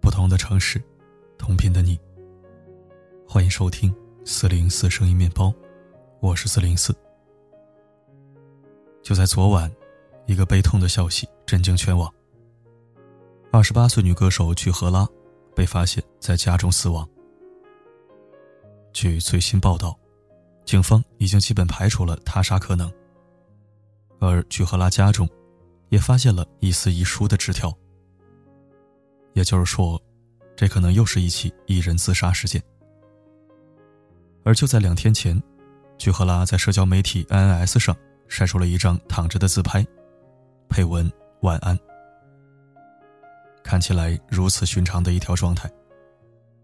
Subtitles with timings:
[0.00, 0.82] 不同的城市，
[1.38, 1.98] 同频的你。
[3.26, 5.52] 欢迎收听四零四声音面包，
[6.20, 6.94] 我是四零四。
[9.02, 9.70] 就在昨晚，
[10.26, 12.12] 一个悲痛的消息震惊全网。
[13.50, 15.08] 二十八岁女歌手具荷拉
[15.60, 17.06] 被发现在家中死亡。
[18.94, 19.94] 据最新报道，
[20.64, 22.90] 警方已经基本排除了他杀可能。
[24.20, 25.28] 而据赫拉家中
[25.90, 27.70] 也发现了一丝遗书的纸条，
[29.34, 30.00] 也就是说，
[30.56, 32.62] 这可能又是一起艺人自杀事件。
[34.44, 35.38] 而就在两天前，
[35.98, 37.94] 据赫拉在社交媒体 INS 上。
[38.28, 39.84] 晒出了一张躺着的自拍，
[40.70, 41.78] 配文“晚安”。
[43.62, 45.70] 看起来如此寻常的一条状态，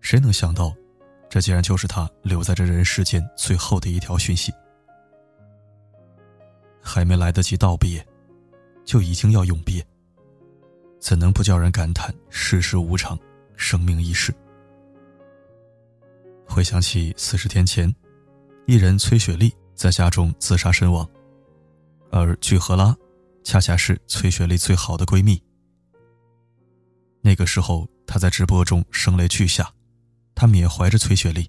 [0.00, 0.74] 谁能想到，
[1.28, 4.52] 这竟然就是他留在这人世间最后的一条讯息？
[6.80, 8.04] 还没来得及道别，
[8.84, 9.84] 就已经要永别，
[10.98, 13.18] 怎能不叫人感叹世事无常，
[13.56, 14.34] 生命易逝？
[16.46, 17.94] 回想起四十天前，
[18.66, 21.08] 艺人崔雪莉在家中自杀身亡。
[22.10, 22.96] 而具荷拉，
[23.44, 25.40] 恰恰是崔雪莉最好的闺蜜。
[27.28, 29.70] 那个时候，她在直播中声泪俱下，
[30.34, 31.46] 她缅怀着崔雪莉，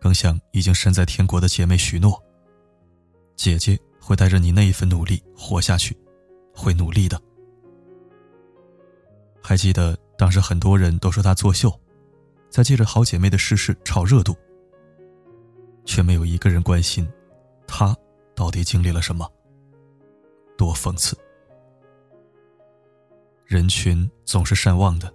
[0.00, 2.22] 更向已经身在天国的姐妹许诺
[3.34, 5.98] ：“姐姐会带着你那一份努力活下去，
[6.54, 7.20] 会努力的。”
[9.42, 11.76] 还记得当时很多人都说她作秀，
[12.48, 14.32] 在借着好姐妹的逝世炒热度，
[15.84, 17.04] 却没有一个人关心
[17.66, 17.96] 她。
[18.36, 19.28] 到底经历了什么？
[20.56, 21.18] 多讽刺！
[23.52, 25.12] 人群总是善忘的。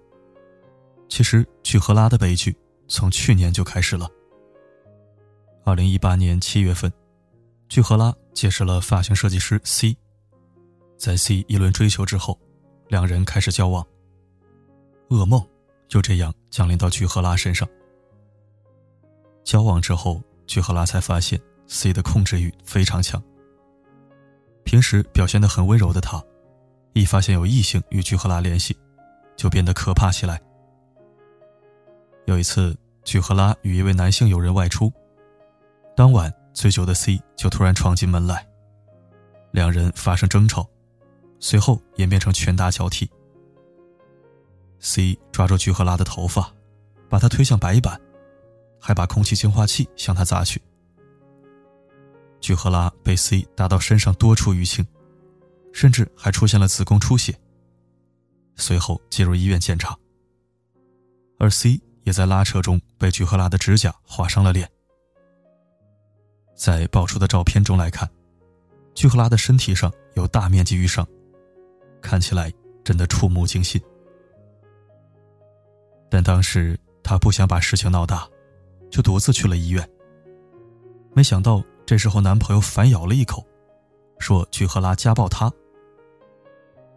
[1.09, 2.55] 其实，具荷拉的悲剧
[2.87, 4.07] 从去年就开始了。
[5.65, 6.93] 二零一八年七月份，
[7.67, 9.97] 具荷拉结识了发型设计师 C，
[10.99, 12.39] 在 C 一轮追求之后，
[12.89, 13.83] 两人开始交往。
[15.09, 15.43] 噩梦
[15.87, 17.67] 就这样降临到具荷拉身上。
[19.43, 21.41] 交往之后，具荷拉才发现。
[21.69, 23.21] C 的控制欲非常强。
[24.63, 26.23] 平时表现得很温柔的他，
[26.99, 28.75] 一发现有异性与具荷拉联系，
[29.35, 30.41] 就变得可怕起来。
[32.25, 34.91] 有一次，具荷拉与一位男性友人外出，
[35.95, 38.45] 当晚醉酒的 C 就突然闯进门来，
[39.51, 40.67] 两人发生争吵，
[41.39, 43.09] 随后演变成拳打脚踢。
[44.79, 46.51] C 抓住具荷拉的头发，
[47.09, 47.99] 把她推向白板，
[48.79, 50.61] 还把空气净化器向她砸去。
[52.41, 54.85] 具荷拉被 C 打到身上多处淤青，
[55.77, 57.39] 甚至还出现了子宫出血。
[58.55, 59.95] 随后进入医院检查，
[61.37, 64.67] 而 C 也在拉扯中被具赫拉的指甲划伤了脸。
[66.55, 68.09] 在爆出的照片中来看，
[68.95, 71.07] 具赫拉的身体上有大面积淤伤，
[72.01, 72.51] 看起来
[72.83, 73.79] 真的触目惊心。
[76.09, 78.27] 但当时她不想把事情闹大，
[78.89, 79.87] 就独自去了医院。
[81.13, 81.63] 没想到。
[81.85, 83.47] 这时候，男朋友反咬了一口，
[84.19, 85.49] 说：“具赫拉家暴他。”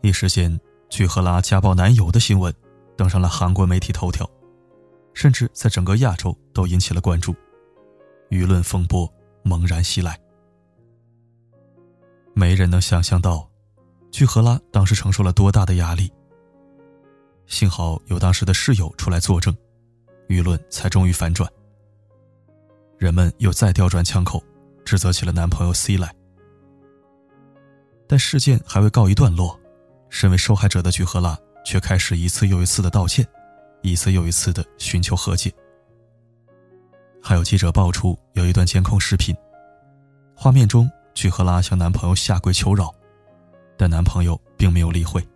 [0.02, 2.54] 一时间，具荷拉家暴男友的新闻
[2.96, 4.28] 登上了韩国媒体头条，
[5.14, 7.34] 甚至在整个亚洲都引起了关注，
[8.30, 9.10] 舆论风波
[9.42, 10.18] 猛然袭来。
[12.34, 13.48] 没人能想象到，
[14.10, 16.10] 具荷拉当时承受了多大的压力。
[17.46, 19.54] 幸好有当时的室友出来作证，
[20.28, 21.50] 舆论才终于反转。
[22.96, 24.42] 人们又再调转枪口。
[24.82, 26.12] 指责起了男朋友 C 来，
[28.08, 29.59] 但事件还未告一段落，
[30.10, 33.26] 身为受害者的具荷拉却开始一次又一次的道歉，
[33.80, 35.50] 一次又一次的寻求和解。
[37.22, 39.34] 还有记者爆出有一段监控视频，
[40.34, 42.92] 画面中具荷拉向男朋友下跪求饶，
[43.78, 45.26] 但男朋友并没有理会。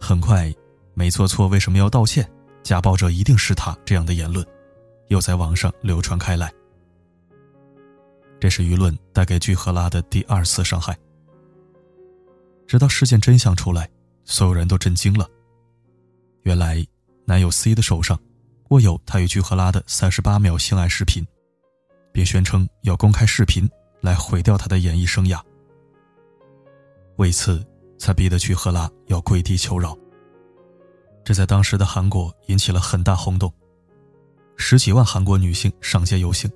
[0.00, 0.52] 很快，
[0.94, 2.28] 没做错为什么要道歉？
[2.62, 4.44] 家暴者一定是他这样的言论，
[5.06, 6.52] 又在网上流传开来。
[8.40, 10.96] 这是舆论带给具荷拉的第二次伤害。
[12.68, 13.88] 直到事件真相出来，
[14.24, 15.26] 所有人都震惊了。
[16.42, 16.86] 原来，
[17.24, 18.16] 男友 C 的手上
[18.68, 21.26] 握有他与具荷拉的三十八秒性爱视频，
[22.12, 23.68] 并宣称要公开视频
[24.02, 25.40] 来毁掉他的演艺生涯。
[27.16, 27.66] 为此，
[27.98, 29.96] 才逼得具荷拉要跪地求饶。
[31.24, 33.52] 这在当时的韩国引起了很大轰动，
[34.56, 36.50] 十几万韩国女性上街游行，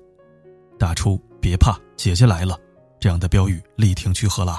[0.77, 1.19] 打出。
[1.41, 2.57] 别怕，姐姐来了！
[3.01, 4.57] 这样的标语力挺具荷拉，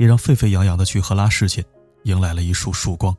[0.00, 1.62] 也让沸沸扬扬的具赫拉事件
[2.04, 3.14] 迎来了一束曙光。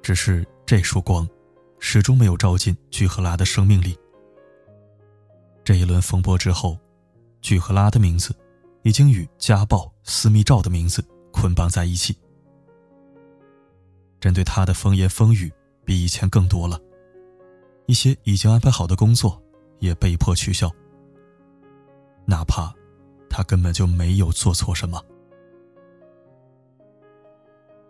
[0.00, 1.28] 只是这束光，
[1.78, 3.94] 始终没有照进具赫拉的生命里。
[5.62, 6.78] 这一轮风波之后，
[7.42, 8.34] 具赫拉的名字
[8.82, 12.16] 已经与家暴、私密照的名字捆绑在一起。
[14.18, 15.52] 针对他的风言风语
[15.84, 16.80] 比以前更多了，
[17.84, 19.38] 一些已经安排好的工作
[19.80, 20.70] 也被迫取消，
[22.24, 22.74] 哪怕
[23.36, 25.04] 他根本就没有做错什么。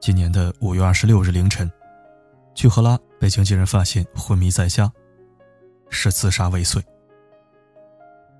[0.01, 1.71] 今年的五月二十六日凌晨，
[2.55, 4.91] 具赫拉被经纪人发现昏迷在家，
[5.91, 6.83] 是自杀未遂。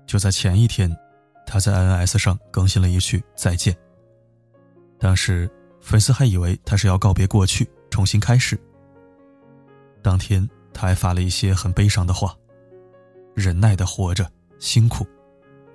[0.07, 0.91] 就在前一天，
[1.45, 3.77] 他在 INS 上更新了一句再见。
[4.97, 5.47] 当时
[5.81, 7.69] 粉丝还以为他是要告别过去。
[7.91, 8.59] 重新开始。
[10.01, 12.35] 当天，他还发了一些很悲伤的话
[13.35, 14.29] ，“忍耐的活着，
[14.59, 15.07] 辛苦”，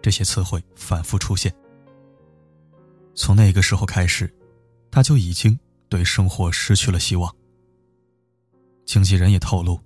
[0.03, 1.55] 这些词汇反复出现。
[3.15, 4.33] 从那个时候开始，
[4.91, 5.59] 他就已经
[5.89, 7.35] 对生活失去了希望。
[8.87, 9.79] 经纪人也透露，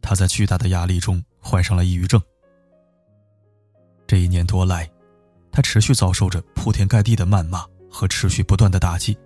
[0.00, 2.20] 他在巨大的压力中患上了抑郁症。
[4.06, 4.90] 这一年多来，
[5.50, 9.16] 他持续遭受着铺天盖地的谩骂和持续不断的打击。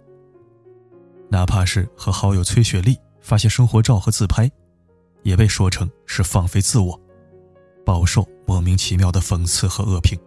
[1.28, 4.50] 哪怕是和好友崔雪莉发些生活照和自拍，
[5.22, 6.98] 也被说成是放飞自我，
[7.84, 10.18] 饱受莫名其妙的讽刺和恶评。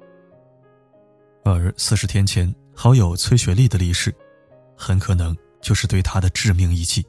[1.44, 4.14] 而四十天前好友崔雪莉的离世，
[4.76, 7.06] 很可能就是对他的致命一击。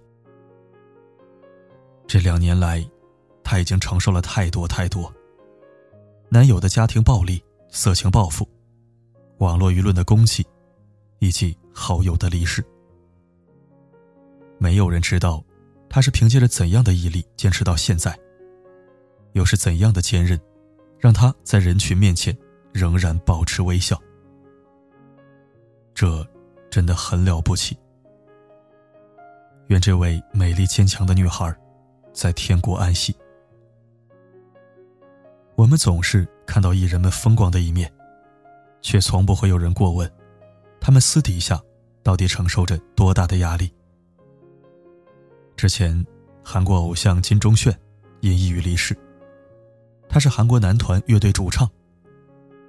[2.07, 2.89] 这两年来，
[3.45, 5.13] 他已经承受了太多太多：
[6.29, 8.49] 男友的家庭暴力、色情报复、
[9.39, 10.47] 网络舆论的攻击，
[11.19, 12.65] 以及好友的离世。
[14.59, 15.45] 没有人知道，
[15.89, 18.19] 他是凭借着怎样的毅力坚持到现在，
[19.33, 20.41] 又是怎样的坚韧，
[21.01, 22.37] 让他在人群面前
[22.73, 24.01] 仍然保持微笑。
[25.95, 26.27] 这
[26.71, 27.77] 真的很了不起。
[29.69, 31.55] 愿这位美丽坚强的女孩，
[32.13, 33.17] 在天国安息。
[35.57, 37.91] 我们总是看到艺人们风光的一面，
[38.83, 40.11] 却从不会有人过问，
[40.81, 41.61] 他们私底下
[42.03, 43.73] 到底承受着多大的压力。
[45.57, 46.05] 之前，
[46.43, 47.73] 韩国偶像金钟铉
[48.21, 48.97] 因抑郁离世。
[50.11, 51.71] 他是韩国男团乐队主唱，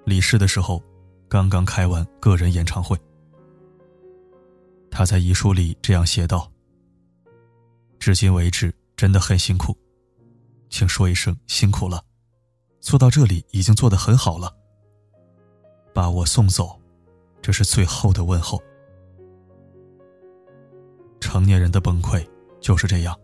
[0.06, 0.82] 离世的时候
[1.28, 2.96] 刚刚开完个人演唱会。
[4.92, 6.50] 他在遗书里这样写道
[7.98, 9.76] ：“至今为止真的很辛苦，
[10.70, 12.06] 请说一声辛苦了，
[12.80, 14.56] 做到这里已经做得很好了。
[15.94, 16.80] 把我送走，
[17.42, 18.62] 这是最后的问候。”
[21.20, 22.26] 成年人的崩溃。
[22.62, 23.20] 就是这样，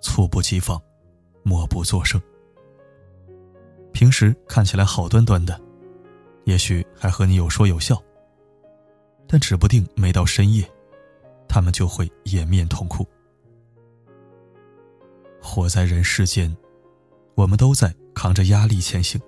[0.00, 0.82] 猝不及防，
[1.44, 2.20] 默不作声。
[3.92, 5.60] 平时看起来好端端的，
[6.44, 8.02] 也许还和你有说有笑，
[9.26, 10.68] 但指不定每到深夜，
[11.48, 13.06] 他们就会掩面痛哭。
[15.40, 16.54] 活在人世间，
[17.34, 19.20] 我们都在扛着压力前行，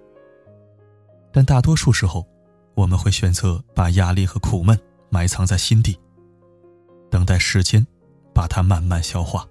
[1.33, 2.27] 但大多数时候，
[2.75, 4.79] 我们会选择把压力和苦闷
[5.09, 5.99] 埋藏在心底，
[7.11, 7.87] 等待时间。
[8.35, 9.49] 把它慢慢消化。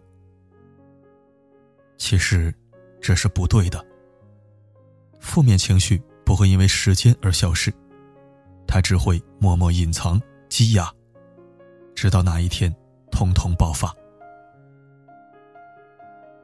[1.98, 2.54] 其实，
[3.00, 3.82] 这是不对的。
[5.24, 7.74] 负面情绪不会因为时间而消失，
[8.68, 10.92] 它只会默默隐藏、积压，
[11.96, 12.72] 直到哪一天，
[13.10, 13.92] 通通爆发。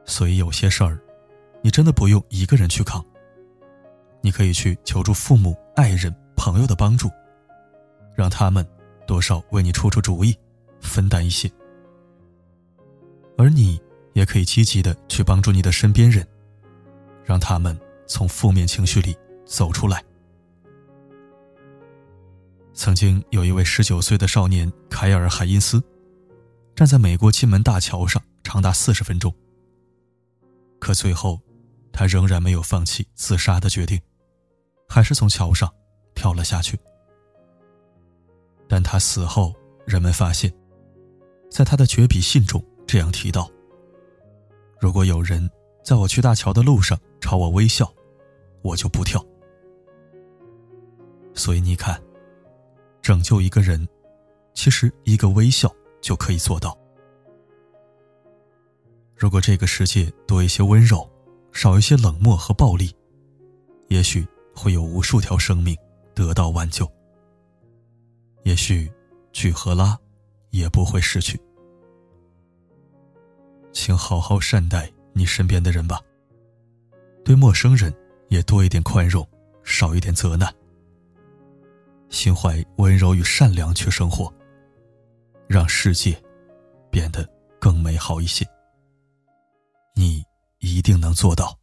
[0.06, 0.98] 所以，有些事儿，
[1.62, 3.04] 你真的不用一个人去扛。
[4.22, 7.08] 你可以去求助父母、爱人、朋友的帮助，
[8.14, 8.66] 让他们
[9.06, 10.36] 多少为你出出主意，
[10.80, 11.48] 分担一些。
[13.36, 13.80] 而你
[14.14, 16.26] 也可以积极的去帮助你的身边人，
[17.24, 17.78] 让他们
[18.10, 20.04] 从负面情绪里走出来。
[22.74, 25.80] 曾经有一位十九岁的少年凯尔·海因斯，
[26.74, 29.32] 站在美国金门大桥上长达四十分钟，
[30.80, 31.40] 可最后，
[31.92, 34.00] 他仍然没有放弃自杀的决定，
[34.88, 35.72] 还是从桥上
[36.14, 36.76] 跳了下去。
[38.68, 39.54] 但他死后，
[39.86, 40.52] 人们发现，
[41.48, 42.62] 在他的绝笔信中。
[42.86, 43.48] 这样提到
[44.80, 45.48] ：“如果有人
[45.84, 47.88] 在我去大桥的路上朝我微笑，
[48.62, 49.24] 我就不跳。”
[51.34, 52.00] 所以你看，
[53.00, 53.88] 拯救一个人，
[54.52, 56.76] 其实一个微笑就可以做到。
[59.16, 61.08] 如果这个世界多一些温柔，
[61.52, 62.94] 少一些冷漠和暴力，
[63.88, 65.76] 也许会有无数条生命
[66.14, 66.90] 得到挽救。
[68.44, 68.90] 也许，
[69.32, 69.98] 聚和拉
[70.50, 71.40] 也不会失去。
[73.72, 76.00] 请好好善待你身边的人吧。
[77.24, 77.94] 对陌生人
[78.30, 79.28] 也多一点宽容，
[79.64, 80.52] 少一点责难。
[82.08, 84.32] 心怀温柔与善良去生活，
[85.46, 86.20] 让世界
[86.90, 87.28] 变得
[87.60, 88.46] 更美好一些。
[89.94, 90.24] 你
[90.58, 91.58] 一定能做到。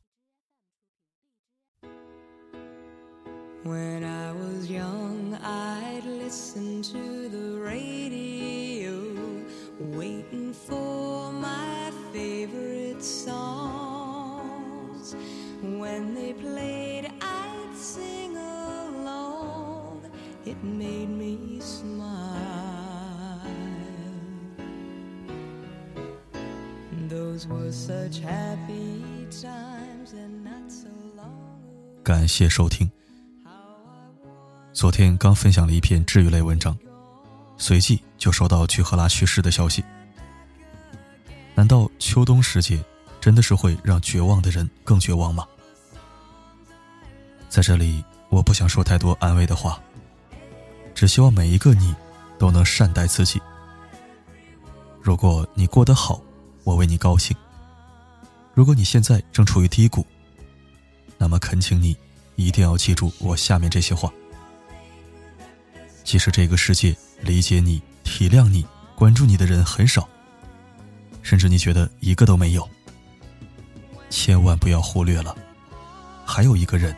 [32.07, 32.89] 感谢收听。
[34.71, 36.73] 昨天刚分享了一篇治愈类文章，
[37.57, 39.83] 随即就收到去赫拉去世的消息。
[41.53, 42.81] 难道秋冬时节
[43.19, 45.45] 真的是会让绝望的人更绝望吗？
[47.49, 49.77] 在这里，我不想说太多安慰的话，
[50.95, 51.93] 只希望每一个你
[52.39, 53.41] 都能善待自己。
[55.01, 56.21] 如果你过得好，
[56.63, 57.35] 我为你高兴。
[58.53, 60.07] 如果你现在正处于低谷，
[61.17, 61.95] 那么恳请你
[62.35, 64.11] 一定要记住我下面这些话。
[66.03, 70.07] 即使这个世界理解你、体谅你、关注你的人很少，
[71.21, 72.67] 甚至你觉得一个都没有，
[74.09, 75.35] 千万不要忽略了，
[76.25, 76.95] 还有一个人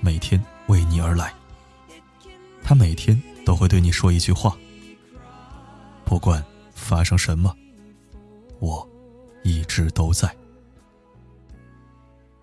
[0.00, 1.32] 每天为你而来。
[2.62, 4.56] 他每天都会对你说一句话，
[6.02, 6.42] 不管
[6.74, 7.54] 发生什么，
[8.58, 8.88] 我
[9.42, 10.34] 一直都在。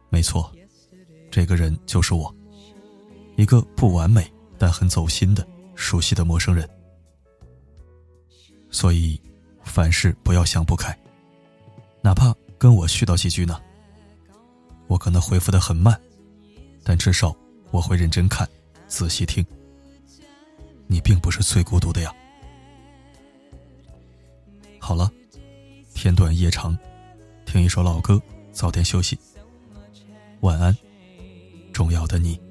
[0.09, 0.53] 没错，
[1.31, 2.33] 这个人就是我，
[3.37, 6.69] 一个不完美但很走心的熟悉的陌生人。
[8.69, 9.19] 所以，
[9.63, 10.95] 凡事不要想不开，
[12.01, 13.59] 哪怕跟我絮叨几句呢。
[14.87, 15.99] 我可能回复的很慢，
[16.83, 17.33] 但至少
[17.71, 18.47] 我会认真看，
[18.87, 19.45] 仔细听。
[20.87, 22.13] 你并不是最孤独的呀。
[24.79, 25.09] 好了，
[25.93, 26.77] 天短夜长，
[27.45, 28.21] 听一首老歌，
[28.51, 29.17] 早点休息。
[30.41, 30.75] 晚安，
[31.71, 32.50] 重要的你。